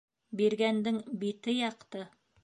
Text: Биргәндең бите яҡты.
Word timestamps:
Биргәндең 0.39 0.97
бите 1.23 1.55
яҡты. 1.57 2.03